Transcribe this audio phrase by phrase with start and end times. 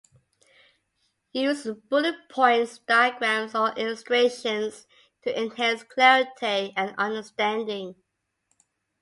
[1.31, 4.87] Use bullet points, diagrams, or illustrations
[5.21, 7.93] to enhance clarity and understanding.